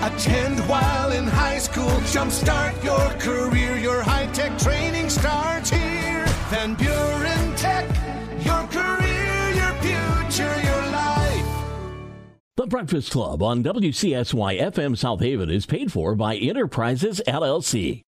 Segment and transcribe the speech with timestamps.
[0.00, 1.90] Attend while in high school.
[2.12, 3.76] Jumpstart your career.
[3.78, 6.24] Your high tech training starts here.
[6.50, 7.84] Van Buren Tech.
[8.44, 11.46] Your career, your future, your life.
[12.56, 18.02] The Breakfast Club on WCSY FM South Haven is paid for by Innerprizes LLC.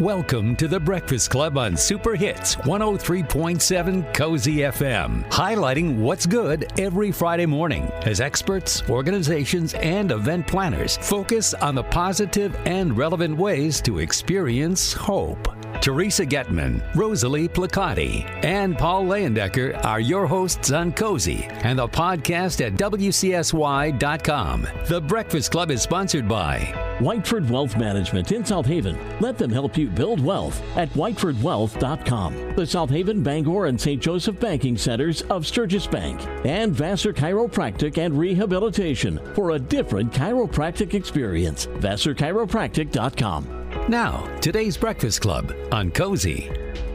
[0.00, 7.12] Welcome to the Breakfast Club on Super Hits 103.7 Cozy FM, highlighting what's good every
[7.12, 13.80] Friday morning as experts, organizations, and event planners focus on the positive and relevant ways
[13.82, 15.46] to experience hope.
[15.80, 22.64] Teresa Getman, Rosalie Placati, and Paul Leyendecker are your hosts on Cozy and the podcast
[22.64, 24.66] at WCSY.com.
[24.86, 26.60] The Breakfast Club is sponsored by
[26.98, 28.98] Whiteford Wealth Management in South Haven.
[29.20, 32.56] Let them help you build wealth at whitefordwealth.com.
[32.56, 34.00] The South Haven, Bangor, and St.
[34.00, 36.20] Joseph banking centers of Sturgis Bank.
[36.44, 41.66] And Vassar Chiropractic and Rehabilitation for a different chiropractic experience.
[41.66, 43.63] VassarChiropractic.com.
[43.88, 46.50] Now, today's Breakfast Club on Cozy.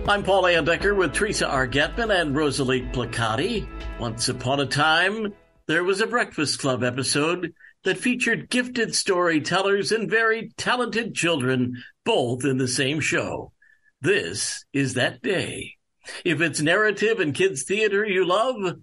[0.08, 1.68] I'm Paul Andecker with Teresa R.
[1.68, 3.68] Getman and Rosalie Placati.
[4.00, 5.32] Once upon a time,
[5.68, 12.44] there was a Breakfast Club episode that featured gifted storytellers and very talented children, both
[12.44, 13.52] in the same show.
[14.02, 15.76] This is that day.
[16.26, 18.78] If it's narrative and kids theater you love,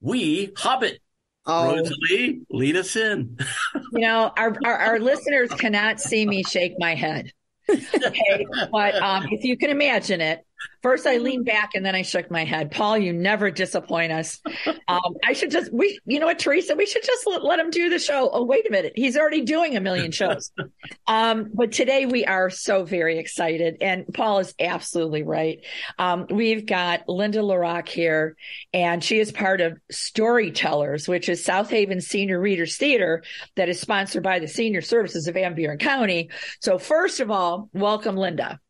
[0.00, 1.00] we Hobbit.
[1.44, 1.74] Oh.
[1.74, 3.36] Rosalie, lead us in.
[3.74, 7.32] you know, our, our, our listeners cannot see me shake my head.
[8.06, 10.44] okay, but um, if you can imagine it,
[10.82, 12.70] first I leaned back and then I shook my head.
[12.70, 14.40] Paul, you never disappoint us.
[14.88, 17.70] Um, I should just we, you know what, Teresa, we should just let, let him
[17.70, 18.30] do the show.
[18.32, 20.50] Oh, wait a minute, he's already doing a million shows.
[21.06, 25.64] Um, but today we are so very excited, and Paul is absolutely right.
[25.98, 28.36] Um, we've got Linda Larocque here,
[28.74, 33.22] and she is part of Storytellers, which is South Haven Senior Readers Theater
[33.56, 36.30] that is sponsored by the Senior Services of Van Buren County.
[36.60, 38.60] So, first of all, welcome, Linda.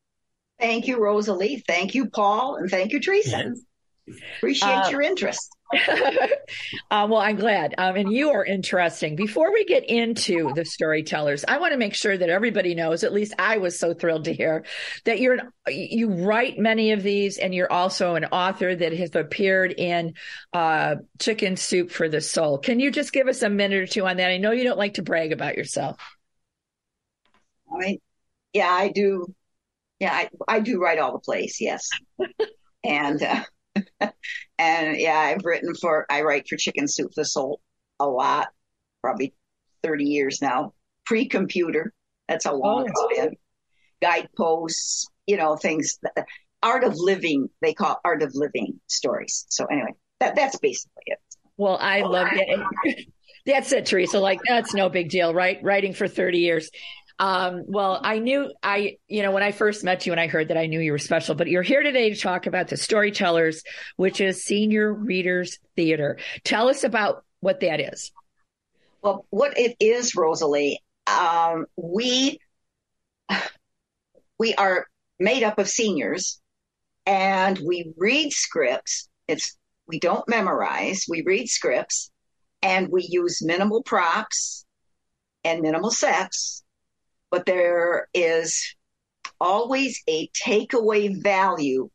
[0.61, 1.63] Thank you, Rosalie.
[1.67, 2.57] Thank you, Paul.
[2.57, 3.55] And thank you, Teresa.
[4.39, 5.55] Appreciate Uh, your interest.
[5.75, 7.75] uh, well, I'm glad.
[7.77, 9.17] Um, and you are interesting.
[9.17, 13.13] Before we get into the storytellers, I want to make sure that everybody knows, at
[13.13, 14.65] least I was so thrilled to hear
[15.05, 15.39] that you're,
[15.69, 20.15] you write many of these and you're also an author that has appeared in,
[20.55, 22.59] uh, Chicken Soup for the Soul.
[22.59, 24.31] Can you just give us a minute or two on that?
[24.31, 26.01] I know you don't like to brag about yourself.
[27.71, 27.99] I
[28.55, 29.27] yeah, I do.
[30.01, 31.57] Yeah, I, I do write all the plays.
[31.61, 31.89] Yes.
[32.85, 33.43] and, uh,
[34.59, 37.61] and yeah, I've written for, I write for Chicken Soup for the Soul
[38.01, 38.49] a lot,
[39.03, 39.35] probably
[39.83, 41.93] 30 years now, pre computer.
[42.29, 43.09] That's how long Oh.
[43.11, 43.37] it's been.
[44.01, 45.99] Guideposts, you know, things,
[46.63, 49.45] art of living, they call art of living stories.
[49.49, 51.19] So anyway, that, that's basically it.
[51.57, 53.09] Well, I love it.
[53.47, 54.21] That's it, Teresa.
[54.21, 55.59] Like, that's no big deal, right?
[55.63, 56.71] Writing for 30 years.
[57.19, 60.49] Um, well, I knew I, you know, when I first met you and I heard
[60.49, 63.65] that I knew you were special, but you're here today to talk about the Storytellers,
[63.97, 66.19] which is Senior Readers Theater.
[66.45, 68.13] Tell us about what that is.
[69.03, 72.39] Well, what it is, Rosalie, um, we
[74.39, 74.87] we are
[75.19, 76.41] made up of seniors,
[77.07, 79.09] and we read scripts.
[79.27, 81.07] It's we don't memorize.
[81.09, 82.11] We read scripts,
[82.63, 84.65] and we use minimal props
[85.45, 86.63] and minimal sets,
[87.31, 88.75] but there is
[89.41, 91.91] always a takeaway value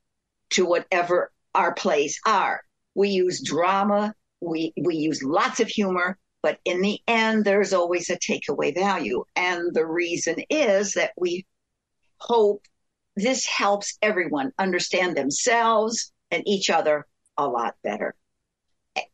[0.51, 2.61] to whatever our plays are.
[2.95, 4.13] We use drama.
[4.41, 9.23] We we use lots of humor but in the end, there's always a takeaway value.
[9.35, 11.47] And the reason is that we
[12.17, 12.65] hope
[13.15, 17.07] this helps everyone understand themselves and each other
[17.37, 18.13] a lot better.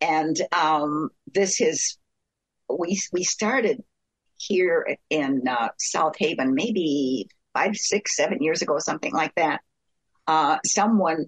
[0.02, 2.00] And um, this is,
[2.68, 3.84] we, we started
[4.40, 9.62] here in uh, South Haven maybe five, six, seven years ago, something like that.
[10.28, 11.26] Uh, someone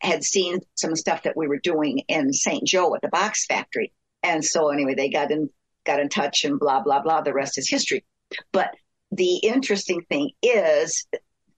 [0.00, 2.66] had seen some stuff that we were doing in St.
[2.66, 3.92] Joe at the box factory
[4.24, 5.50] and so anyway, they got in
[5.84, 7.20] got in touch and blah blah blah.
[7.20, 8.04] The rest is history.
[8.52, 8.74] But
[9.12, 11.06] the interesting thing is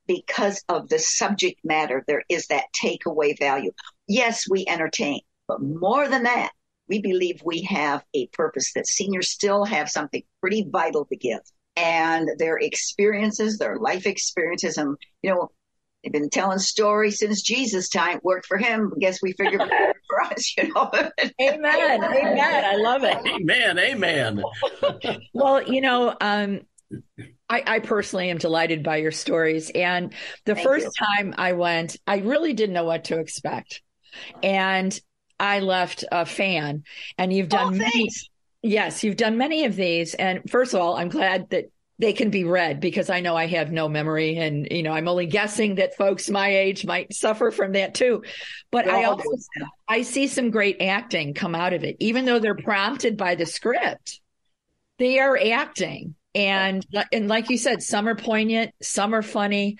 [0.06, 3.70] because of the subject matter, there is that takeaway value.
[4.08, 6.50] Yes, we entertain, but more than that,
[6.88, 11.40] we believe we have a purpose that seniors still have something pretty vital to give.
[11.76, 15.50] And their experiences, their life experiences, and you know,
[16.02, 18.20] they've been telling stories since Jesus' time.
[18.22, 18.94] Worked for him.
[18.98, 20.90] Guess we figured it worked for us, you know.
[21.42, 22.04] Amen.
[22.04, 22.64] Amen.
[22.64, 23.18] I love it.
[23.26, 23.78] Amen.
[23.78, 24.42] Amen.
[25.34, 26.60] Well, you know, um,
[27.48, 29.70] I, I personally am delighted by your stories.
[29.70, 30.12] And
[30.44, 31.06] the Thank first you.
[31.06, 33.82] time I went, I really didn't know what to expect.
[34.42, 34.98] And
[35.38, 36.84] I left a fan,
[37.18, 37.90] and you've Oh, done many.
[37.90, 38.28] thanks.
[38.62, 40.14] Yes, you've done many of these.
[40.14, 41.66] And first of all, I'm glad that
[41.98, 45.08] they can be read because I know I have no memory and you know I'm
[45.08, 48.22] only guessing that folks my age might suffer from that too
[48.70, 49.24] but I also
[49.88, 53.46] I see some great acting come out of it even though they're prompted by the
[53.46, 54.20] script
[54.98, 56.38] they are acting oh.
[56.38, 59.78] and and like you said some are poignant some are funny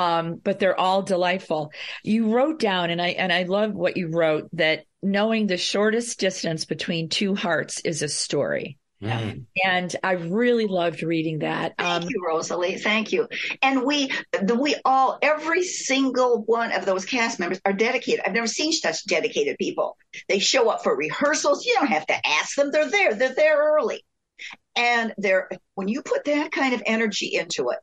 [0.00, 4.08] um, but they're all delightful you wrote down and I and I love what you
[4.08, 9.46] wrote that knowing the shortest distance between two hearts is a story Mm.
[9.64, 11.74] And I really loved reading that.
[11.78, 12.76] Thank um, you, Rosalie.
[12.76, 13.28] Thank you.
[13.62, 18.22] And we, the, we all, every single one of those cast members are dedicated.
[18.26, 19.96] I've never seen such dedicated people.
[20.28, 21.64] They show up for rehearsals.
[21.64, 22.70] You don't have to ask them.
[22.70, 23.14] They're there.
[23.14, 24.04] They're there early.
[24.76, 27.78] And they're, when you put that kind of energy into it,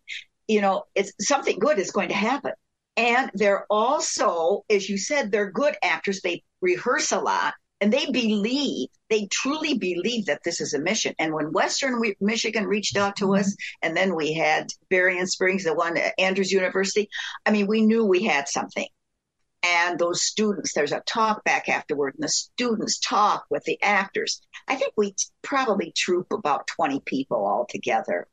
[0.47, 2.53] you know, it's something good is going to happen.
[2.95, 6.21] And they're also, as you said, they're good actors.
[6.21, 11.13] They rehearse a lot and they believe, they truly believe that this is a mission.
[11.19, 13.87] And when Western Michigan reached out to us, mm-hmm.
[13.87, 17.09] and then we had Berrien Springs, the one at Andrews University,
[17.45, 18.87] I mean, we knew we had something.
[19.63, 24.39] And those students, there's a talk back afterward, and the students talk with the actors.
[24.67, 28.27] I think we probably troop about 20 people all together,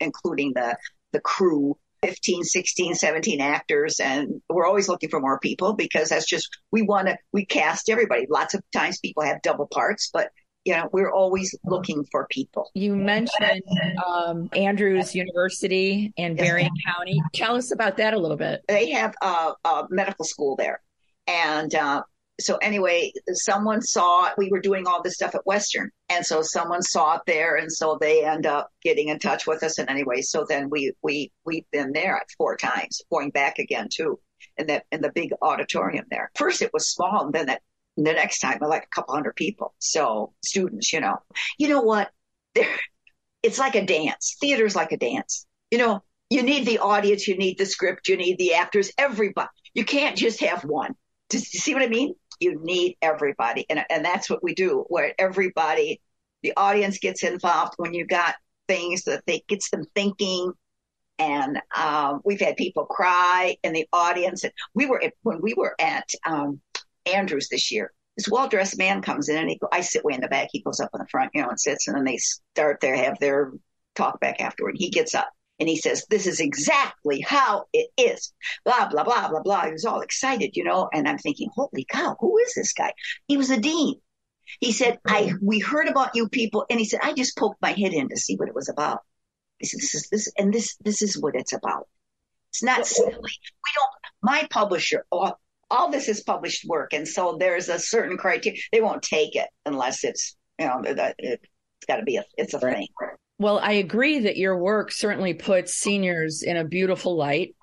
[0.00, 0.76] including the
[1.12, 4.00] the crew 15, 16, 17 actors.
[4.00, 7.88] And we're always looking for more people because that's just, we want to, we cast
[7.90, 8.26] everybody.
[8.28, 10.30] Lots of times people have double parts, but
[10.64, 12.70] you know, we're always looking for people.
[12.74, 13.62] You mentioned
[14.06, 16.68] um, Andrews University and yes.
[16.86, 17.20] County.
[17.32, 18.60] Tell us about that a little bit.
[18.68, 20.82] They have a, a medical school there.
[21.26, 22.02] And uh,
[22.40, 24.30] so anyway, someone saw.
[24.36, 27.70] We were doing all this stuff at Western, and so someone saw it there, and
[27.70, 29.78] so they end up getting in touch with us.
[29.78, 34.18] And anyway, so then we we we've been there four times, going back again too,
[34.56, 36.30] in that in the big auditorium there.
[36.34, 37.62] First it was small, and then that
[37.96, 39.74] the next time like a couple hundred people.
[39.78, 41.18] So students, you know,
[41.58, 42.10] you know what?
[42.54, 42.68] There,
[43.42, 44.36] it's like a dance.
[44.40, 45.46] Theater's like a dance.
[45.70, 49.48] You know, you need the audience, you need the script, you need the actors, everybody.
[49.74, 50.94] You can't just have one.
[51.28, 52.14] Does you see what I mean?
[52.40, 53.66] You need everybody.
[53.68, 56.00] And, and that's what we do, where everybody,
[56.42, 58.34] the audience gets involved when you got
[58.66, 60.52] things that they gets them thinking.
[61.18, 64.44] And um, we've had people cry in the audience.
[64.44, 66.60] And we were at, when we were at um,
[67.06, 67.92] Andrews this year.
[68.16, 70.48] This well dressed man comes in and he, I sit way in the back.
[70.50, 72.96] He goes up in the front, you know, and sits, and then they start there,
[72.96, 73.52] have their
[73.94, 74.76] talk back afterward.
[74.78, 78.32] He gets up and he says, This is exactly how it is.
[78.64, 79.66] Blah, blah, blah, blah, blah.
[79.66, 80.88] He was all excited, you know.
[80.92, 82.92] And I'm thinking, Holy cow, who is this guy?
[83.28, 84.00] He was a dean.
[84.58, 87.72] He said, I we heard about you people, and he said, I just poked my
[87.72, 89.00] head in to see what it was about.
[89.58, 91.86] He said, This is this and this this is what it's about.
[92.48, 93.12] It's not silly.
[93.12, 93.90] We don't
[94.22, 95.38] my publisher all,
[95.70, 98.58] all this is published work, and so there's a certain criteria.
[98.72, 102.58] They won't take it unless it's you know it's got to be a it's a
[102.58, 102.76] right.
[102.76, 102.88] thing.
[103.40, 107.56] Well, I agree that your work certainly puts seniors in a beautiful light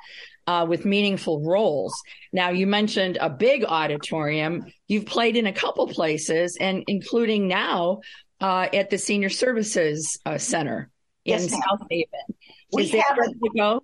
[0.47, 1.93] uh, with meaningful roles.
[2.33, 4.65] Now, you mentioned a big auditorium.
[4.87, 7.99] You've played in a couple places, and including now
[8.41, 10.89] uh, at the Senior Services uh, Center
[11.25, 12.07] in yes, South Haven.
[12.73, 13.83] We haven't?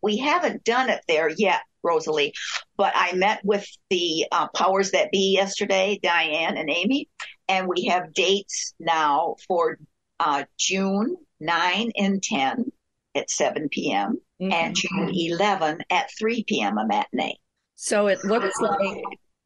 [0.00, 2.32] We haven't done it there yet, Rosalie,
[2.78, 7.10] but I met with the uh, powers that be yesterday, Diane and Amy,
[7.48, 9.78] and we have dates now for
[10.24, 12.72] uh, June 9 and 10
[13.14, 14.18] at 7 p.m.
[14.42, 14.52] Mm-hmm.
[14.52, 16.78] and June 11 at 3 p.m.
[16.78, 17.38] a matinee.
[17.76, 19.04] So it looks like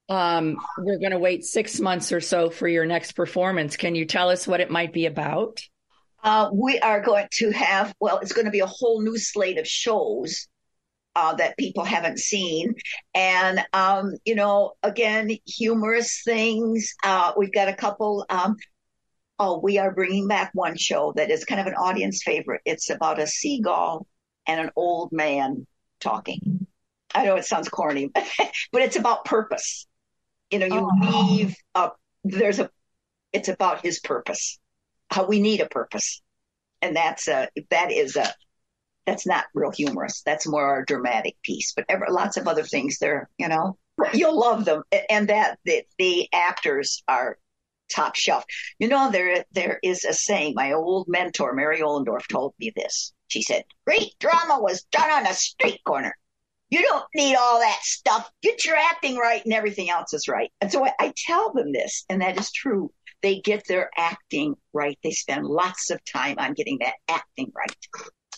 [0.09, 3.77] um, we're going to wait six months or so for your next performance.
[3.77, 5.61] Can you tell us what it might be about?
[6.25, 9.59] Uh, we are going to have, well, it's going to be a whole new slate
[9.59, 10.49] of shows
[11.15, 12.75] uh, that people haven't seen.
[13.15, 16.95] And, um, you know, again, humorous things.
[17.05, 18.57] Uh, we've got a couple um,
[19.39, 22.61] oh, we are bringing back one show that is kind of an audience favorite.
[22.65, 24.07] It's about a seagull
[24.47, 25.67] and an old man
[26.01, 26.67] talking.
[27.15, 28.11] I know it sounds corny,
[28.73, 29.87] but it's about purpose.
[30.51, 31.27] You know, you oh.
[31.31, 31.91] leave a,
[32.25, 32.71] there's a,
[33.33, 34.59] it's about his purpose,
[35.11, 36.23] how we need a purpose.
[36.83, 38.33] And that's a, that is a,
[39.07, 40.23] that's not real humorous.
[40.23, 43.79] That's more a dramatic piece, but ever, lots of other things there, you know,
[44.13, 44.83] you'll love them.
[45.09, 47.39] And that the, the actors are
[47.89, 48.45] top shelf.
[48.79, 50.55] You know, there there is a saying.
[50.55, 53.13] My old mentor, Mary Ollendorf, told me this.
[53.29, 56.15] She said, "Great drama was done on a street corner.
[56.71, 58.31] You don't need all that stuff.
[58.43, 61.73] Get your acting right, and everything else is right." And so I, I tell them
[61.73, 62.93] this, and that is true.
[63.23, 64.99] They get their acting right.
[65.03, 67.77] They spend lots of time on getting that acting right.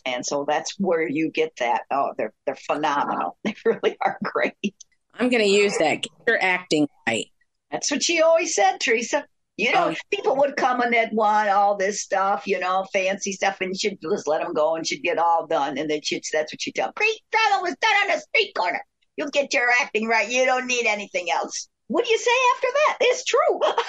[0.06, 1.82] And so that's where you get that.
[1.90, 3.36] Oh, they're they're phenomenal.
[3.44, 4.74] They really are great.
[5.14, 6.02] I'm going to use that.
[6.02, 7.26] Get your acting right.
[7.70, 9.24] That's what she always said, Teresa
[9.60, 9.94] You know, Oh.
[10.10, 13.98] people would come and they'd want all this stuff, you know, fancy stuff, and she'd
[14.02, 15.76] just let them go and she'd get all done.
[15.78, 16.92] And then she'd, that's what she'd tell.
[16.96, 18.82] Great drama was done on the street corner.
[19.16, 20.28] You'll get your acting right.
[20.30, 21.68] You don't need anything else.
[21.88, 22.96] What do you say after that?
[23.00, 23.60] It's true.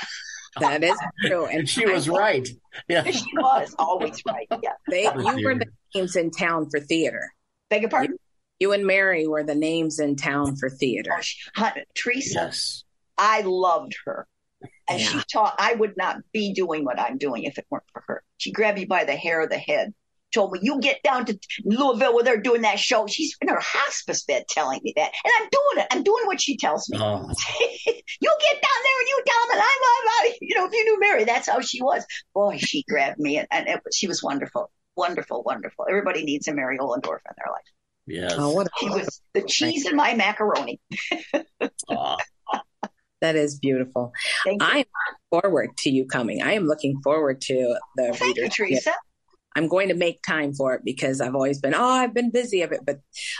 [0.59, 1.45] That is true.
[1.45, 2.45] And And she was right.
[2.89, 3.03] Yeah.
[3.09, 4.47] she was always right.
[4.61, 4.71] Yeah.
[4.89, 7.31] they, you were the names in town for theater.
[7.69, 8.17] Beg your pardon?
[8.59, 11.11] You and Mary were the names in town for theater.
[11.21, 12.83] She- hun- Teresa, Yes.
[13.17, 14.27] I loved her.
[14.91, 18.03] And she taught, I would not be doing what I'm doing if it weren't for
[18.07, 18.23] her.
[18.37, 19.93] She grabbed me by the hair of the head,
[20.33, 23.07] told me, You get down to Louisville where they're doing that show.
[23.07, 25.11] She's in her hospice bed telling me that.
[25.23, 25.87] And I'm doing it.
[25.91, 26.97] I'm doing what she tells me.
[26.99, 27.29] Oh,
[27.59, 30.73] you get down there and you tell them, and I'm, I'm, I'm, you know, if
[30.73, 32.05] you knew Mary, that's how she was.
[32.33, 34.71] Boy, she grabbed me, and, and it, she was wonderful.
[34.95, 35.85] Wonderful, wonderful.
[35.89, 37.63] Everybody needs a Mary Ollendorf in their life.
[38.07, 38.33] yes.
[38.37, 40.81] Oh, what She was the cheese in my macaroni.
[41.89, 42.17] Aw.
[43.21, 44.11] That is beautiful.
[44.43, 44.67] Thank you.
[44.67, 46.41] I'm looking forward to you coming.
[46.41, 48.49] I am looking forward to the Thank you.
[48.49, 48.93] Teresa.
[49.55, 52.61] I'm going to make time for it because I've always been, oh, I've been busy
[52.61, 52.99] of it, but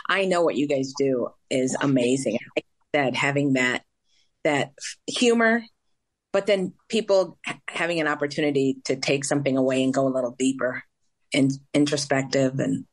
[0.09, 2.37] I know what you guys do is amazing.
[2.55, 3.83] Like I said, having that
[4.43, 4.71] that
[5.07, 5.63] humor,
[6.33, 7.37] but then people
[7.69, 10.83] having an opportunity to take something away and go a little deeper
[11.33, 12.85] and introspective, and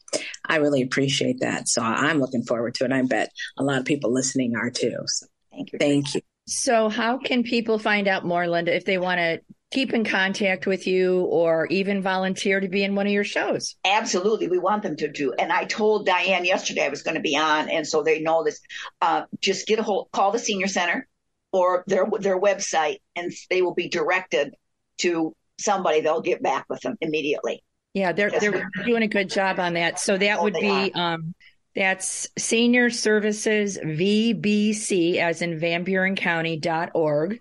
[0.46, 1.68] I really appreciate that.
[1.68, 2.92] So I'm looking forward to it.
[2.92, 4.96] I bet a lot of people listening are too.
[5.06, 5.78] So Thank you.
[5.78, 6.20] thank you.
[6.48, 9.40] So, how can people find out more, Linda, if they want to
[9.70, 13.76] keep in contact with you or even volunteer to be in one of your shows?
[13.84, 15.34] Absolutely, we want them to do.
[15.38, 18.44] And I told Diane yesterday I was going to be on, and so they know
[18.44, 18.60] this.
[19.02, 21.06] Uh, just get a hold, call the senior center
[21.52, 24.54] or their their website, and they will be directed
[25.00, 26.00] to somebody.
[26.00, 27.62] They'll get back with them immediately.
[27.92, 29.98] Yeah, they're they're doing a good job on that.
[29.98, 31.34] So that Oh, would be um
[31.78, 37.38] that's senior services VBC as in Van Buren County dot org.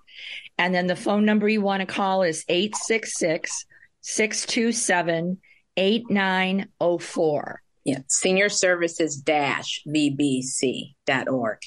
[0.60, 3.66] And then the phone number you want to call is 866
[4.02, 5.40] 627
[5.76, 7.62] 8904.
[7.84, 11.58] Yeah, senior services dash vbc.org.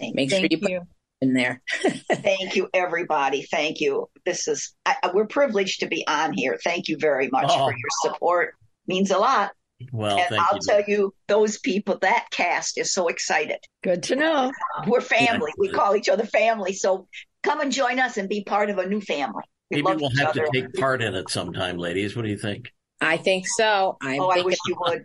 [0.00, 0.76] Make sure Thank you put you.
[0.78, 0.82] it
[1.20, 1.62] in there.
[2.12, 3.42] Thank you, everybody.
[3.42, 4.08] Thank you.
[4.24, 6.58] This is I, I- we're privileged to be on here.
[6.62, 7.66] Thank you very much Oh.
[7.66, 8.54] for your support.
[8.86, 9.52] Means a lot.
[9.92, 10.60] Well, and thank I'll you.
[10.66, 13.58] tell you, those people, that cast is so excited.
[13.82, 14.52] Good to know.
[14.86, 15.52] We're family.
[15.58, 16.72] We call each other family.
[16.72, 17.08] So
[17.42, 19.42] come and join us and be part of a new family.
[19.70, 22.14] We Maybe we'll each have to take part in it sometime, ladies.
[22.16, 22.70] What do you think?
[23.00, 23.96] I think so.
[24.00, 25.04] I'm Oh, I wish you would.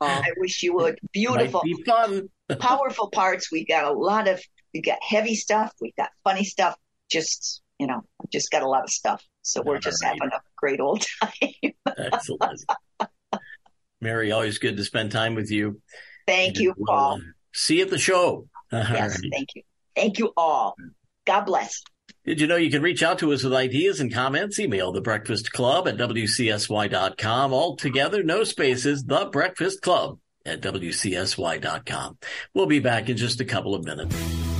[0.00, 0.98] I wish you would.
[1.12, 2.28] Beautiful, be fun.
[2.60, 3.50] powerful parts.
[3.50, 4.40] We got a lot of,
[4.74, 5.72] we got heavy stuff.
[5.80, 6.76] We got funny stuff.
[7.10, 9.24] Just, you know, just got a lot of stuff.
[9.42, 10.18] So we're All just right.
[10.20, 11.72] having a great old time.
[11.98, 12.64] Excellent.
[14.00, 15.80] Mary, always good to spend time with you.
[16.26, 17.14] Thank And you, we'll, Paul.
[17.14, 17.18] uh,
[17.54, 18.46] see you at the show.
[18.72, 19.30] Yes, right.
[19.32, 19.62] thank you.
[19.94, 20.74] Thank you all.
[21.24, 21.82] God bless.
[22.24, 24.58] Did you know you can reach out to us with ideas and comments?
[24.58, 27.52] Email the Breakfast Club at WCSY.com.
[27.52, 32.18] All together, no spaces, the Breakfast Club at WCSY.com.
[32.54, 34.16] We'll be back in just a couple of minutes.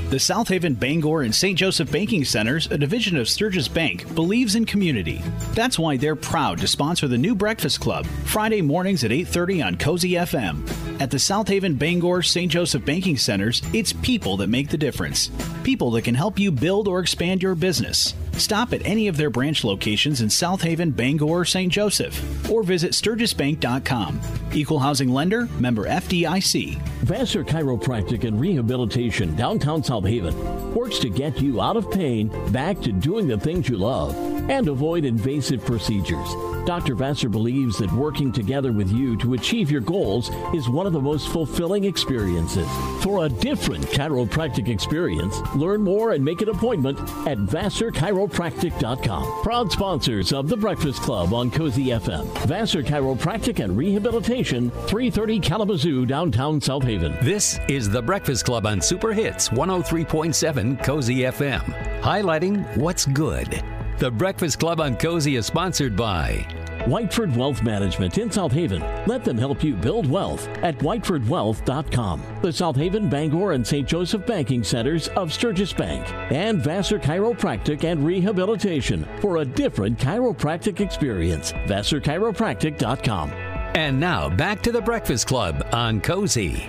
[0.09, 1.59] The South Haven Bangor and St.
[1.59, 5.21] Joseph Banking Centers, a division of Sturgis Bank, believes in community.
[5.53, 9.77] That's why they're proud to sponsor the new Breakfast Club, Friday mornings at 8:30 on
[9.77, 10.65] Cozy FM.
[11.01, 12.53] At the South Haven Bangor St.
[12.53, 15.33] Joseph Banking Centers, it's people that make the difference.
[15.65, 18.15] People that can help you build or expand your business.
[18.39, 21.73] Stop at any of their branch locations in South Haven, Bangor, or St.
[21.73, 24.21] Joseph, or visit sturgisbank.com.
[24.53, 26.81] Equal housing lender, member FDIC.
[27.03, 30.35] Vassar Chiropractic and Rehabilitation, downtown South Haven,
[30.75, 34.15] works to get you out of pain, back to doing the things you love,
[34.49, 36.29] and avoid invasive procedures.
[36.67, 36.97] Dr.
[36.97, 41.01] Vassar believes that working together with you to achieve your goals is one of the
[41.01, 42.69] most fulfilling experiences.
[43.03, 49.43] For a different chiropractic experience, learn more and make an appointment at VassarChiropractic.com.
[49.45, 52.27] Proud sponsors of The Breakfast Club on Cozy FM.
[52.47, 57.17] Vassar Chiropractic and Rehabilitation, 330 Kalamazoo, downtown South Haven.
[57.23, 61.61] This is The Breakfast Club on Super Hits 103.7 Cozy FM,
[62.01, 63.63] highlighting what's good.
[63.99, 66.47] The Breakfast Club on Cozy is sponsored by
[66.85, 68.83] Whiteford Wealth Management in South Haven.
[69.07, 72.23] Let them help you build wealth at whitefordwealth.com.
[72.43, 73.89] The South Haven, Bangor, and St.
[73.89, 76.07] Joseph Banking Centers of Sturgis Bank.
[76.31, 81.53] And Vassar Chiropractic and Rehabilitation for a different chiropractic experience.
[81.67, 83.31] VassarChiropractic.com.
[83.31, 86.69] And now back to The Breakfast Club on Cozy.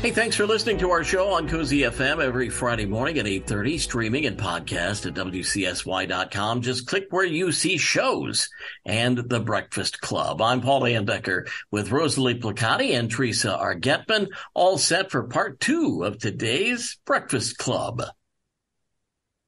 [0.00, 3.80] Hey, thanks for listening to our show on Cozy FM every Friday morning at 8.30,
[3.80, 6.62] streaming and podcast at WCSY.com.
[6.62, 8.48] Just click where you see shows
[8.86, 10.40] and The Breakfast Club.
[10.40, 13.74] I'm Paul Andecker with Rosalie Placati and Teresa R.
[13.74, 18.04] Getman, all set for part two of today's Breakfast Club.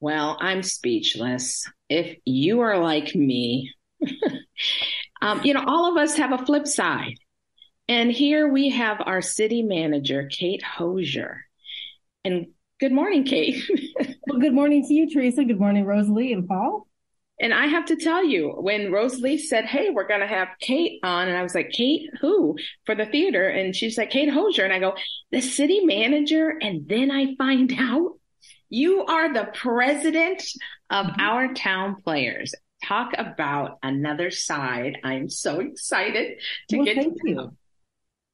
[0.01, 1.65] Well, I'm speechless.
[1.87, 3.73] If you are like me,
[5.21, 7.15] um, you know, all of us have a flip side.
[7.87, 11.45] And here we have our city manager, Kate Hosier.
[12.23, 12.47] And
[12.79, 13.63] good morning, Kate.
[14.27, 15.43] well, good morning to you, Teresa.
[15.43, 16.87] Good morning, Rosalie and Paul.
[17.41, 20.99] And I have to tell you, when Rosalie said, Hey, we're going to have Kate
[21.03, 23.47] on, and I was like, Kate, who for the theater?
[23.47, 24.63] And she's like, Kate Hosier.
[24.63, 24.93] And I go,
[25.31, 26.55] the city manager.
[26.61, 28.19] And then I find out
[28.69, 30.43] you are the president
[30.89, 31.19] of mm-hmm.
[31.19, 32.53] our town players.
[32.85, 34.99] Talk about another side.
[35.03, 37.57] I'm so excited to well, get to you.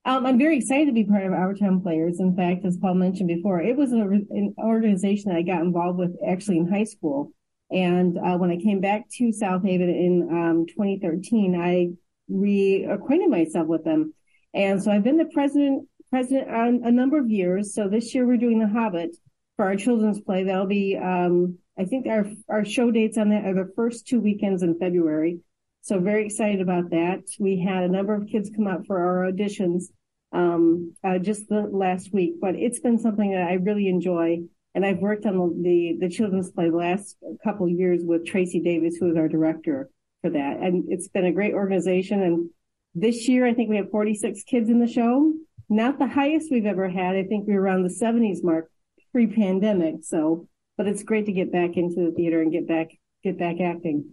[0.07, 2.21] Um, I'm very excited to be part of Our Town Players.
[2.21, 6.15] In fact, as Paul mentioned before, it was an organization that I got involved with
[6.25, 7.33] actually in high school.
[7.71, 11.89] And uh, when I came back to South Haven in um, 2013, I
[12.31, 14.13] reacquainted myself with them.
[14.53, 17.75] And so I've been the president president on a number of years.
[17.75, 19.13] So this year we're doing The Hobbit
[19.57, 20.45] for our children's play.
[20.45, 24.21] That'll be, um, I think our our show dates on that are the first two
[24.21, 25.39] weekends in February.
[25.81, 27.23] So very excited about that.
[27.39, 29.87] We had a number of kids come out for our auditions
[30.31, 34.39] um, uh, just the last week, but it's been something that I really enjoy.
[34.75, 38.97] And I've worked on the, the, children's play the last couple years with Tracy Davis,
[38.97, 39.89] who is our director
[40.21, 40.57] for that.
[40.57, 42.21] And it's been a great organization.
[42.21, 42.49] And
[42.93, 45.33] this year, I think we have 46 kids in the show.
[45.69, 47.15] Not the highest we've ever had.
[47.15, 48.69] I think we were around the 70s mark
[49.11, 50.03] pre-pandemic.
[50.03, 52.89] So, but it's great to get back into the theater and get back,
[53.23, 54.11] get back acting.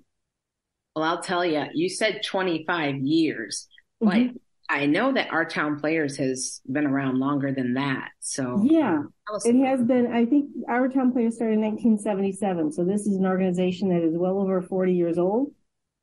[0.96, 3.68] Well, I'll tell you, you said 25 years,
[4.02, 4.36] mm-hmm.
[4.74, 8.10] I know that our town players has been around longer than that.
[8.18, 9.02] So yeah,
[9.44, 10.12] it has been.
[10.12, 12.72] I think our town players started in 1977.
[12.72, 15.52] So this is an organization that is well over 40 years old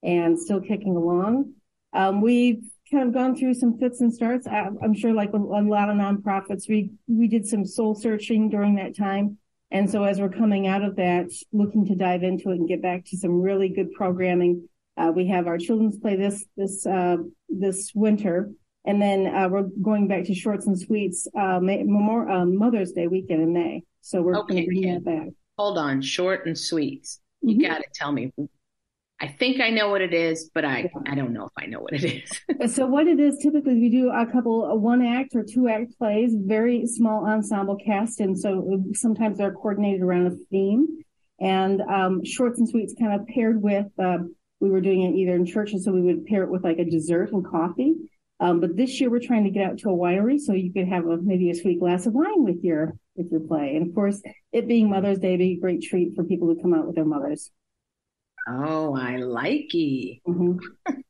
[0.03, 1.53] and still kicking along.
[1.91, 4.47] Um, we've kind of gone through some fits and starts.
[4.47, 8.49] I, I'm sure, like a, a lot of nonprofits, we we did some soul searching
[8.49, 9.37] during that time.
[9.69, 12.81] And so as we're coming out of that, looking to dive into it and get
[12.81, 17.17] back to some really good programming uh, we have our children's play this this uh,
[17.49, 18.51] this winter,
[18.85, 23.07] and then uh, we're going back to shorts and sweets uh, May, um, Mother's Day
[23.07, 23.83] weekend in May.
[24.01, 25.27] So we're okay, going to bring that back.
[25.57, 27.19] Hold on, short and sweets.
[27.41, 27.71] You mm-hmm.
[27.71, 28.31] got to tell me.
[29.19, 31.79] I think I know what it is, but I, I don't know if I know
[31.79, 32.73] what it is.
[32.75, 36.33] so what it is typically we do a couple one act or two act plays,
[36.35, 40.87] very small ensemble cast, and so sometimes they're coordinated around a theme.
[41.39, 44.19] And um, shorts and sweets kind of paired with uh,
[44.59, 46.79] we were doing it either in church, and so we would pair it with like
[46.79, 47.95] a dessert and coffee.
[48.41, 50.87] Um, but this year we're trying to get out to a winery so you could
[50.87, 53.75] have a, maybe a sweet glass of wine with your with your play.
[53.75, 54.19] And of course,
[54.51, 57.05] it being Mother's Day, be a great treat for people who come out with their
[57.05, 57.51] mothers.
[58.47, 60.19] Oh, I like it.
[60.27, 60.57] Mm-hmm.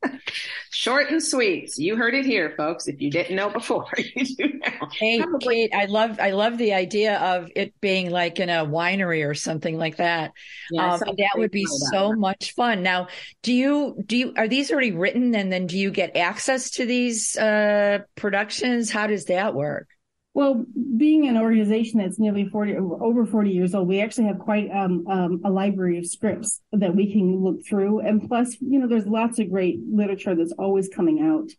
[0.70, 1.76] Short and sweet.
[1.78, 2.88] You heard it here, folks.
[2.88, 4.88] If you didn't know before, you do now.
[4.92, 5.68] Hey, Probably.
[5.68, 9.34] Kate, I love I love the idea of it being like in a winery or
[9.34, 10.32] something like that.
[10.70, 12.18] Yeah, um, that would be so that.
[12.18, 12.82] much fun.
[12.82, 13.08] Now,
[13.42, 16.86] do you do you are these already written, and then do you get access to
[16.86, 18.90] these uh, productions?
[18.90, 19.88] How does that work?
[20.34, 20.64] Well,
[20.96, 25.06] being an organization that's nearly 40, over 40 years old, we actually have quite um,
[25.06, 28.00] um, a library of scripts that we can look through.
[28.00, 31.50] And plus, you know, there's lots of great literature that's always coming out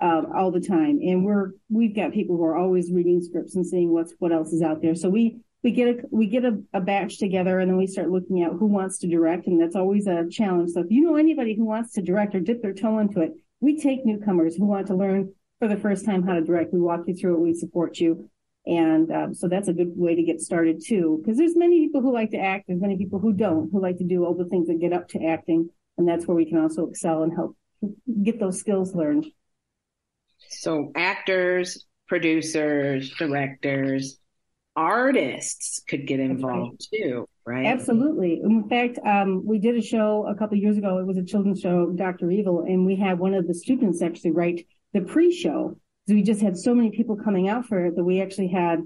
[0.00, 1.00] uh, all the time.
[1.02, 4.52] And we're, we've got people who are always reading scripts and seeing what's, what else
[4.52, 4.94] is out there.
[4.94, 8.10] So we, we get a, we get a, a batch together and then we start
[8.10, 9.48] looking at who wants to direct.
[9.48, 10.70] And that's always a challenge.
[10.70, 13.32] So if you know anybody who wants to direct or dip their toe into it,
[13.60, 16.72] we take newcomers who want to learn for the first time how to direct.
[16.72, 17.40] We walk you through it.
[17.40, 18.28] We support you.
[18.66, 22.02] And um, so that's a good way to get started too, because there's many people
[22.02, 22.64] who like to act.
[22.66, 25.08] There's many people who don't, who like to do all the things that get up
[25.10, 25.70] to acting.
[25.96, 27.56] And that's where we can also excel and help
[28.22, 29.26] get those skills learned.
[30.48, 34.18] So actors, producers, directors,
[34.76, 37.02] artists could get involved right.
[37.02, 37.66] too, right?
[37.66, 38.40] Absolutely.
[38.42, 40.98] In fact, um, we did a show a couple years ago.
[40.98, 42.30] It was a children's show, Dr.
[42.30, 45.76] Evil, and we had one of the students actually write the pre-show.
[46.08, 48.82] So we just had so many people coming out for it that we actually had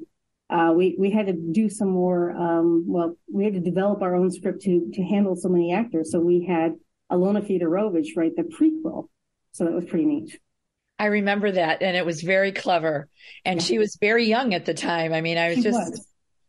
[0.51, 2.31] uh, we we had to do some more.
[2.33, 6.13] Um, well, we had to develop our own script to to handle so many actors.
[6.13, 6.75] So we had
[7.11, 9.09] Alona Fedorovich write the prequel.
[9.53, 10.39] So that was pretty neat.
[10.99, 13.09] I remember that, and it was very clever.
[13.45, 15.13] And she was very young at the time.
[15.13, 15.79] I mean, I was she just.
[15.79, 16.07] Was.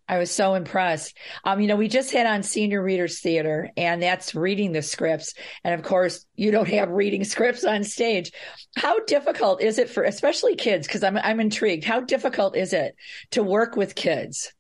[0.08, 1.18] I was so impressed.
[1.44, 5.34] Um, you know, we just had on Senior Readers Theater, and that's reading the scripts.
[5.64, 8.32] And of course, you don't have reading scripts on stage.
[8.78, 10.86] How difficult is it for, especially kids?
[10.88, 11.86] Because I'm I'm intrigued.
[11.86, 12.96] How difficult is it
[13.32, 14.54] to work with kids?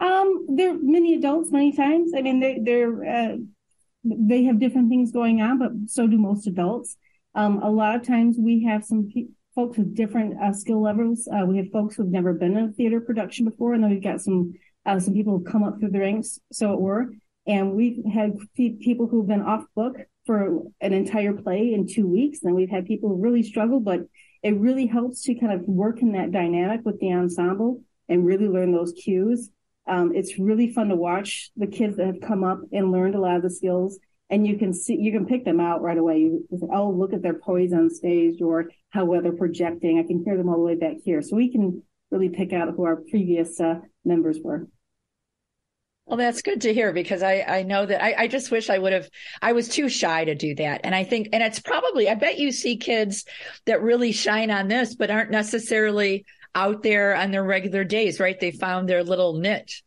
[0.00, 2.12] Um, there are many adults many times.
[2.16, 3.36] I mean, they they're uh,
[4.04, 6.96] they have different things going on, but so do most adults.
[7.34, 9.10] Um, a lot of times we have some
[9.56, 11.26] folks with different uh, skill levels.
[11.32, 14.02] Uh, we have folks who've never been in a theater production before, and then we've
[14.02, 14.52] got some
[14.84, 17.08] uh, some people who've come up through the ranks, so it were.
[17.48, 22.40] And we've had people who've been off book for an entire play in two weeks.
[22.42, 24.00] And we've had people who really struggle, but
[24.42, 28.48] it really helps to kind of work in that dynamic with the ensemble and really
[28.48, 29.50] learn those cues.
[29.88, 33.20] Um, it's really fun to watch the kids that have come up and learned a
[33.20, 33.98] lot of the skills
[34.30, 36.18] and you can see you can pick them out right away.
[36.18, 39.98] You say, oh, look at their poise on stage or how well they're projecting.
[39.98, 42.72] I can hear them all the way back here, so we can really pick out
[42.74, 44.66] who our previous uh, members were.
[46.06, 48.78] Well, that's good to hear because I, I know that I, I just wish I
[48.78, 49.10] would have,
[49.42, 50.82] I was too shy to do that.
[50.84, 53.24] And I think, and it's probably, I bet you see kids
[53.64, 58.38] that really shine on this, but aren't necessarily out there on their regular days, right?
[58.38, 59.82] They found their little niche.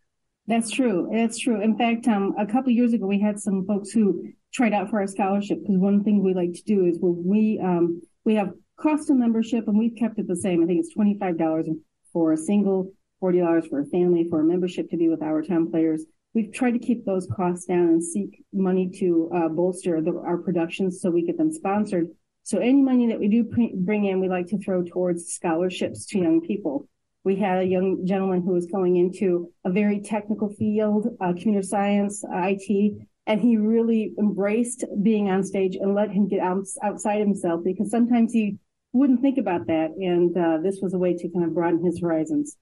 [0.50, 1.08] That's true.
[1.14, 1.62] That's true.
[1.62, 5.00] In fact, um, a couple years ago, we had some folks who tried out for
[5.00, 9.12] our scholarship because one thing we like to do is we, um, we have cost
[9.12, 10.64] of membership and we've kept it the same.
[10.64, 11.68] I think it's $25
[12.12, 15.70] for a single $40 for a family for a membership to be with our town
[15.70, 16.06] players.
[16.34, 20.38] We've tried to keep those costs down and seek money to uh, bolster the, our
[20.38, 22.08] productions so we get them sponsored.
[22.42, 26.18] So any money that we do bring in, we like to throw towards scholarships to
[26.18, 26.88] young people.
[27.24, 31.62] We had a young gentleman who was going into a very technical field, uh, computer
[31.62, 36.66] science, uh, IT, and he really embraced being on stage and let him get out,
[36.82, 38.58] outside himself because sometimes he
[38.94, 39.92] wouldn't think about that.
[39.92, 42.58] And uh, this was a way to kind of broaden his horizons.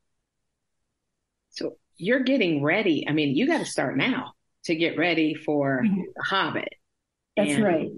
[1.51, 3.07] So you're getting ready.
[3.07, 4.33] I mean, you got to start now
[4.65, 6.01] to get ready for mm-hmm.
[6.15, 6.73] the Hobbit.
[7.37, 7.89] That's and right.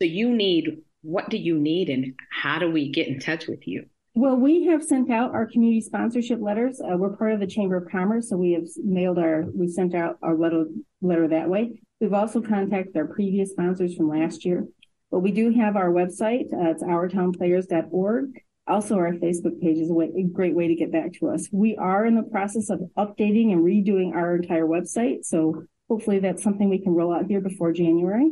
[0.00, 3.68] So you need what do you need, and how do we get in touch with
[3.68, 3.86] you?
[4.16, 6.80] Well, we have sent out our community sponsorship letters.
[6.80, 9.92] Uh, we're part of the Chamber of Commerce, so we have mailed our, we sent
[9.92, 10.66] out our letter,
[11.02, 11.80] letter that way.
[12.00, 14.68] We've also contacted our previous sponsors from last year.
[15.10, 16.44] But we do have our website.
[16.52, 18.40] Uh, it's ourtownplayers.org.
[18.68, 21.48] Also, our Facebook page is a, way, a great way to get back to us.
[21.50, 25.24] We are in the process of updating and redoing our entire website.
[25.24, 28.30] So hopefully that's something we can roll out here before January.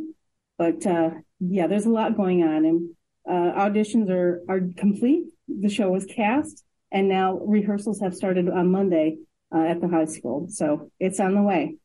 [0.57, 1.09] But uh,
[1.41, 2.89] yeah, there's a lot going on and
[3.29, 5.32] uh, auditions are, are complete.
[5.47, 9.17] The show was cast and now rehearsals have started on Monday
[9.53, 10.47] uh, at the high school.
[10.49, 11.75] So it's on the way.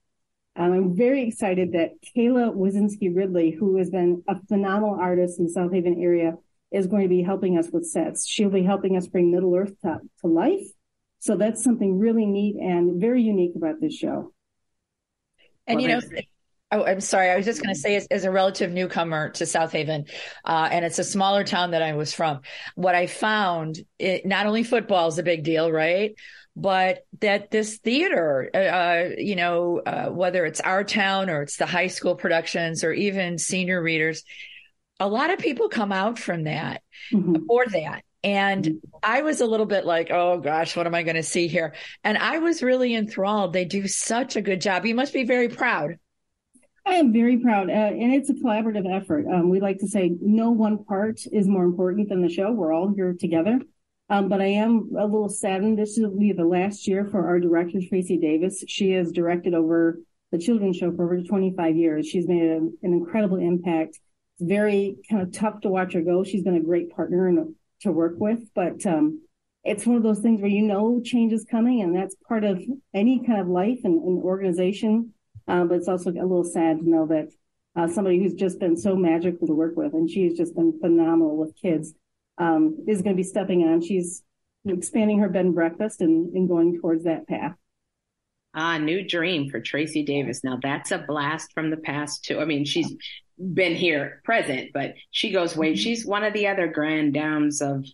[0.55, 5.47] Um, I'm very excited that Kayla Wazinski Ridley, who has been a phenomenal artist in
[5.47, 6.35] the South Haven area,
[6.71, 8.27] is going to be helping us with sets.
[8.27, 10.66] She'll be helping us bring Middle Earth to, to life.
[11.21, 14.33] So that's something really neat and very unique about this show.
[15.66, 16.01] And you know,
[16.71, 19.47] oh, I'm sorry, I was just going to say, as, as, a relative newcomer to
[19.47, 20.05] South Haven,
[20.45, 22.41] uh, and it's a smaller town that I was from,
[22.75, 26.15] what I found, it, not only football is a big deal, right?
[26.57, 31.57] But that this theater, uh, uh, you know, uh, whether it's our town or it's
[31.57, 34.25] the high school productions or even senior readers,
[34.99, 37.47] a lot of people come out from that mm-hmm.
[37.47, 38.03] for that.
[38.25, 38.81] And.
[39.01, 41.73] I was a little bit like, oh gosh, what am I going to see here?
[42.03, 43.53] And I was really enthralled.
[43.53, 44.85] They do such a good job.
[44.85, 45.99] You must be very proud.
[46.88, 49.27] I am very proud, uh, and it's a collaborative effort.
[49.31, 52.51] Um, we like to say no one part is more important than the show.
[52.51, 53.61] We're all here together.
[54.09, 55.79] Um, but I am a little saddened.
[55.79, 58.64] This will be the last year for our director, Tracy Davis.
[58.66, 60.01] She has directed over
[60.33, 62.07] the children's show for over 25 years.
[62.09, 63.98] She's made a, an incredible impact
[64.38, 66.22] it's very kind of tough to watch her go.
[66.22, 69.22] She's been a great partner and to work with, but um,
[69.64, 72.62] it's one of those things where you know change is coming, and that's part of
[72.94, 75.12] any kind of life and, and organization.
[75.49, 77.29] Um, but it's also a little sad to know that
[77.75, 81.37] uh, somebody who's just been so magical to work with, and she's just been phenomenal
[81.37, 81.95] with kids,
[82.37, 83.81] um, is going to be stepping on.
[83.81, 84.23] She's
[84.67, 87.55] expanding her bed and breakfast and, and going towards that path.
[88.55, 90.43] Ah, new dream for Tracy Davis.
[90.43, 92.41] Now that's a blast from the past too.
[92.41, 92.93] I mean, she's
[93.39, 95.73] been here present, but she goes way.
[95.73, 95.77] Mm-hmm.
[95.77, 97.87] She's one of the other grand dames of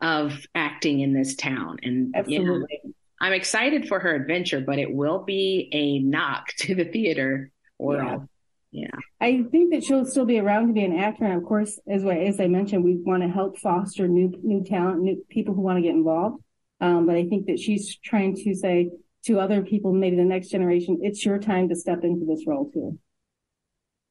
[0.00, 2.44] of acting in this town, and absolutely.
[2.44, 6.84] You know, I'm excited for her adventure, but it will be a knock to the
[6.84, 8.28] theater world.
[8.70, 8.88] Yeah.
[8.90, 9.00] yeah.
[9.20, 12.04] I think that she'll still be around to be an actor, and of course, as
[12.04, 15.78] as I mentioned, we want to help foster new new talent, new people who want
[15.78, 16.42] to get involved.
[16.80, 18.90] Um, but I think that she's trying to say
[19.26, 22.70] to other people, maybe the next generation, it's your time to step into this role
[22.72, 22.98] too.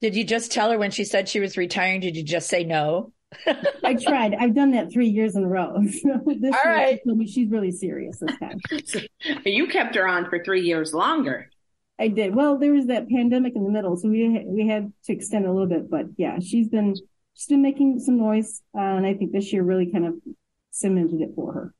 [0.02, 2.02] Did you just tell her when she said she was retiring?
[2.02, 3.14] Did you just say no?
[3.84, 4.36] I tried.
[4.36, 5.76] I've done that three years in a row.
[5.86, 7.00] So this All right.
[7.04, 8.60] She me she's really serious this time.
[9.46, 11.50] you kept her on for three years longer.
[12.00, 12.36] I did.
[12.36, 15.52] Well, there was that pandemic in the middle, so we we had to extend a
[15.52, 15.90] little bit.
[15.90, 16.96] But yeah, she's been
[17.34, 20.16] she's been making some noise, uh, and I think this year really kind of
[20.72, 21.74] cemented it for her.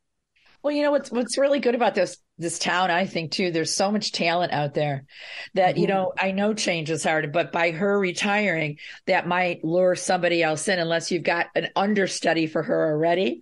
[0.64, 3.52] Well, you know what's what's really good about this this town, I think too.
[3.52, 5.06] There's so much talent out there
[5.54, 5.82] that mm-hmm.
[5.82, 6.14] you know.
[6.20, 10.80] I know change is hard, but by her retiring, that might lure somebody else in,
[10.80, 13.42] unless you've got an understudy for her already.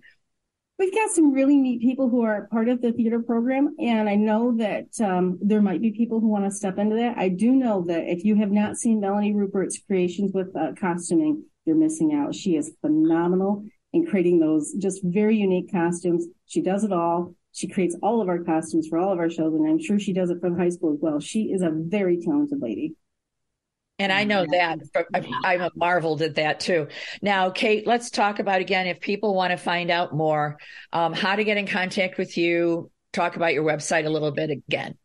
[0.78, 4.14] We've got some really neat people who are part of the theater program, and I
[4.14, 7.16] know that um, there might be people who want to step into that.
[7.16, 11.44] I do know that if you have not seen Melanie Rupert's creations with uh, costuming,
[11.64, 12.34] you're missing out.
[12.34, 13.64] She is phenomenal
[13.96, 16.26] in creating those just very unique costumes.
[16.46, 17.34] She does it all.
[17.52, 20.12] She creates all of our costumes for all of our shows, and I'm sure she
[20.12, 21.18] does it for the high school as well.
[21.20, 22.94] She is a very talented lady.
[23.98, 24.78] And I know that
[25.42, 26.88] I'm marveled at that too.
[27.22, 30.58] Now, Kate, let's talk about again if people want to find out more,
[30.92, 32.90] um, how to get in contact with you.
[33.14, 34.98] Talk about your website a little bit again.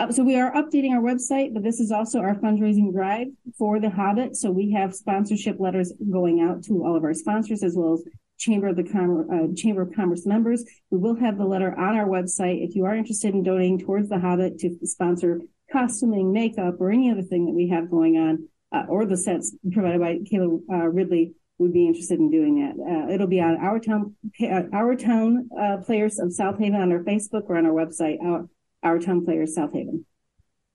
[0.00, 3.26] Uh, so we are updating our website, but this is also our fundraising drive
[3.58, 4.34] for the Hobbit.
[4.34, 8.04] So we have sponsorship letters going out to all of our sponsors as well as
[8.38, 10.64] Chamber of the Com- uh, Chamber of Commerce members.
[10.90, 14.08] We will have the letter on our website if you are interested in donating towards
[14.08, 18.48] the Hobbit to sponsor costuming, makeup, or any other thing that we have going on,
[18.72, 22.82] uh, or the sets provided by Kayla uh, Ridley, would be interested in doing that.
[22.82, 26.90] Uh, it'll be on our town, uh, our town uh, players of South Haven on
[26.90, 28.48] our Facebook or on our website, our,
[28.82, 30.06] our town players South Haven.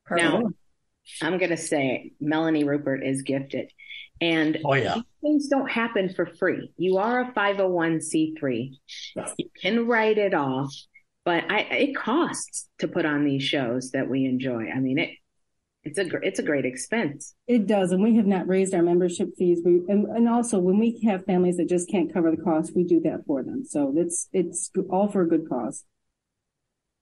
[0.09, 0.43] Now,
[1.21, 3.71] I'm going to say Melanie Rupert is gifted.
[4.21, 5.01] And oh, yeah.
[5.21, 6.71] things don't happen for free.
[6.77, 8.71] You are a 501c3.
[9.37, 10.71] You can write it off
[11.25, 14.69] but I, it costs to put on these shows that we enjoy.
[14.69, 15.09] I mean, it
[15.83, 17.35] it's a it's a great expense.
[17.47, 19.61] It does, and we have not raised our membership fees.
[19.65, 22.83] We and, and also when we have families that just can't cover the cost, we
[22.83, 23.65] do that for them.
[23.65, 25.83] So it's it's all for a good cause.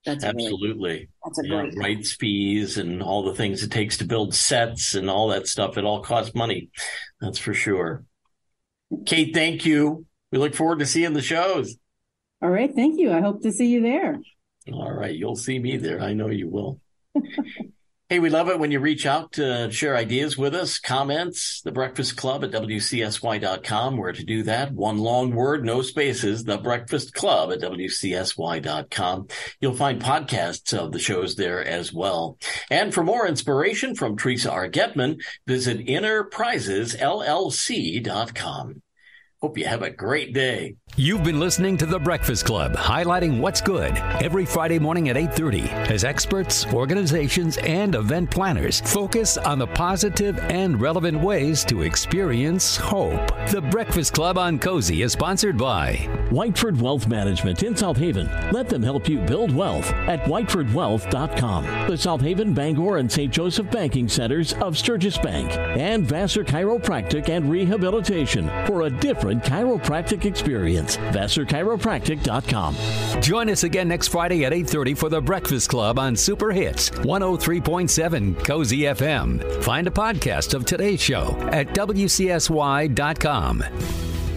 [0.04, 4.04] That's absolutely really, that's a great rights fees and all the things it takes to
[4.04, 5.78] build sets and all that stuff.
[5.78, 6.70] It all costs money.
[7.20, 8.04] That's for sure.
[9.06, 10.04] Kate, thank you.
[10.30, 11.76] We look forward to seeing the shows.
[12.42, 12.74] All right.
[12.74, 13.12] Thank you.
[13.12, 14.18] I hope to see you there.
[14.72, 15.14] All right.
[15.14, 16.00] You'll see me there.
[16.00, 16.80] I know you will.
[18.14, 21.72] hey, we love it when you reach out to share ideas with us, comments, the
[21.72, 23.96] breakfast club at WCSY.com.
[23.96, 24.70] Where to do that?
[24.70, 29.26] One long word, no spaces, the breakfast club at WCSY.com.
[29.60, 32.38] You'll find podcasts of the shows there as well.
[32.70, 34.68] And for more inspiration from Teresa R.
[34.68, 38.82] Getman, visit innerprizesllc.com.
[39.42, 40.76] Hope you have a great day.
[40.96, 45.68] You've been listening to The Breakfast Club, highlighting what's good every Friday morning at 8:30
[45.90, 52.76] as experts, organizations, and event planners focus on the positive and relevant ways to experience
[52.76, 53.26] hope.
[53.50, 55.96] The Breakfast Club on Cozy is sponsored by
[56.30, 58.30] Whiteford Wealth Management in South Haven.
[58.52, 61.88] Let them help you build wealth at whitefordwealth.com.
[61.88, 63.32] The South Haven, Bangor, and St.
[63.32, 70.24] Joseph banking centers of Sturgis Bank and Vassar Chiropractic and Rehabilitation for a different chiropractic
[70.24, 70.83] experience.
[70.88, 73.22] VassarChiropractic.com.
[73.22, 78.44] Join us again next Friday at 8.30 for The Breakfast Club on Super Hits 103.7
[78.44, 79.62] Cozy FM.
[79.62, 83.64] Find a podcast of today's show at WCSY.com.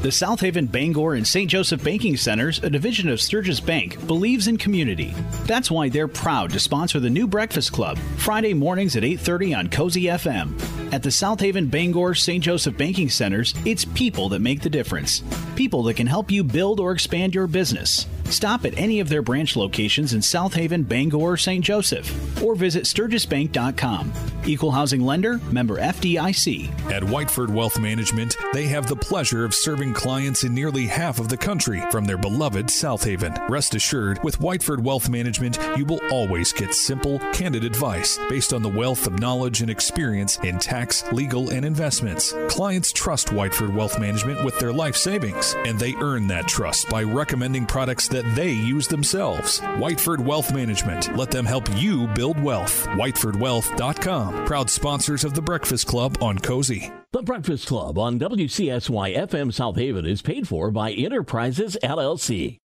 [0.08, 1.52] The South Haven, Bangor, and St.
[1.52, 5.14] Joseph Banking Centers, a division of Sturgis Bank, believes in community.
[5.44, 9.70] That's why they're proud to sponsor the new Breakfast Club, Friday mornings at 8.30 on
[9.70, 10.94] Cozy FM.
[10.94, 12.42] At the South Haven, Bangor, St.
[12.42, 15.24] Joseph Banking Centers, it's people that make the difference.
[15.58, 18.06] People that can help you build or expand your business.
[18.30, 21.66] Stop at any of their branch locations in South Haven, Bangor, or St.
[21.66, 24.14] Joseph, or visit SturgisBank.com.
[24.48, 26.70] Equal housing lender, member FDIC.
[26.90, 31.28] At Whiteford Wealth Management, they have the pleasure of serving clients in nearly half of
[31.28, 33.34] the country from their beloved South Haven.
[33.50, 38.62] Rest assured, with Whiteford Wealth Management, you will always get simple, candid advice based on
[38.62, 42.34] the wealth of knowledge and experience in tax, legal, and investments.
[42.48, 47.04] Clients trust Whiteford Wealth Management with their life savings, and they earn that trust by
[47.04, 49.60] recommending products that they use themselves.
[49.60, 51.18] Whiteford Wealth Management.
[51.18, 52.88] Let them help you build wealth.
[52.88, 54.37] WhitefordWealth.com.
[54.46, 56.92] Proud sponsors of The Breakfast Club on Cozy.
[57.12, 62.60] The Breakfast Club on WCSY FM South Haven is paid for by Innerprizes LLC.